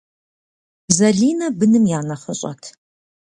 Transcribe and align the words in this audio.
Залинэ 0.97 1.47
быным 1.59 1.85
я 1.97 2.01
нэхъыщӏэт. 2.07 2.61